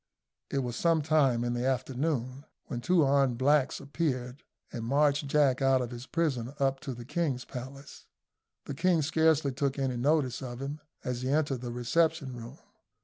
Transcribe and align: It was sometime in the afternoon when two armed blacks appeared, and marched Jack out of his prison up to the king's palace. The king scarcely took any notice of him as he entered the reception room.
It 0.49 0.63
was 0.63 0.75
sometime 0.75 1.43
in 1.43 1.53
the 1.53 1.63
afternoon 1.67 2.45
when 2.63 2.81
two 2.81 3.03
armed 3.03 3.37
blacks 3.37 3.79
appeared, 3.79 4.41
and 4.73 4.83
marched 4.83 5.27
Jack 5.27 5.61
out 5.61 5.79
of 5.79 5.91
his 5.91 6.07
prison 6.07 6.55
up 6.59 6.79
to 6.79 6.95
the 6.95 7.05
king's 7.05 7.45
palace. 7.45 8.07
The 8.65 8.73
king 8.73 9.03
scarcely 9.03 9.51
took 9.51 9.77
any 9.77 9.97
notice 9.97 10.41
of 10.41 10.59
him 10.59 10.81
as 11.03 11.21
he 11.21 11.29
entered 11.29 11.61
the 11.61 11.71
reception 11.71 12.35
room. 12.35 12.57